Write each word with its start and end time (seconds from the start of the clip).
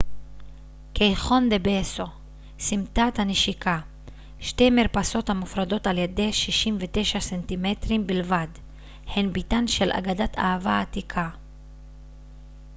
קייחון 0.93 1.49
דה 1.49 1.55
בסו 1.59 2.03
סמטת 2.59 3.13
הנשיקה. 3.19 3.79
שתי 4.39 4.69
מרפסות 4.69 5.29
המופרדות 5.29 5.87
על 5.87 5.97
ידי 5.97 6.33
69 6.33 7.19
סנטימטרים 7.19 8.07
בלבד 8.07 8.47
הן 9.07 9.33
ביתן 9.33 9.67
של 9.67 9.91
אגדת 9.91 10.37
אהבה 10.37 10.79
עתיקה 10.81 11.29